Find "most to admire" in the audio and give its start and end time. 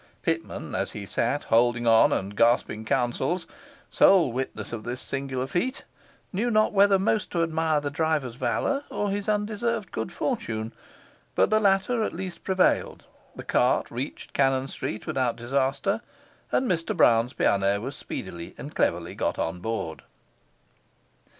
6.97-7.79